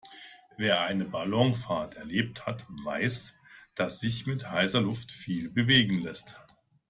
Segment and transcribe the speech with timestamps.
[0.57, 3.35] Wer eine Ballonfahrt erlebt hat, weiß,
[3.75, 6.41] dass sich mit heißer Luft viel bewegen lässt.